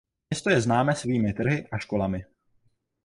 Město 0.29 0.49
je 0.49 0.61
známé 0.61 0.95
svými 0.95 1.33
trhy 1.33 1.67
a 1.71 1.77
školami. 1.77 2.25